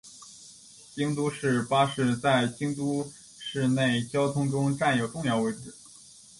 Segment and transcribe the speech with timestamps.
[0.95, 3.05] 京都市巴士在京都
[3.39, 5.75] 市内交通中占有重要位置。